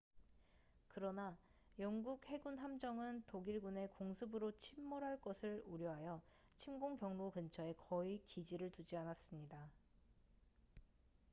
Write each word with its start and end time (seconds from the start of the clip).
그러나 0.87 1.37
영국 1.77 2.25
해군 2.29 2.57
함정은 2.57 3.23
독일군의 3.27 3.89
공습으로 3.89 4.51
침몰할 4.57 5.21
것을 5.21 5.61
우려하여 5.67 6.23
침공 6.55 6.97
경로 6.97 7.29
근처에 7.29 7.73
거의 7.77 8.23
기지를 8.25 8.71
두지 8.71 8.97
않았습니다 8.97 9.69